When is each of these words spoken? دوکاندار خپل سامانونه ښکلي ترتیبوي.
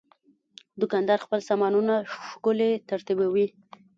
دوکاندار 0.81 1.19
خپل 1.25 1.39
سامانونه 1.49 1.95
ښکلي 2.29 2.71
ترتیبوي. 2.89 3.47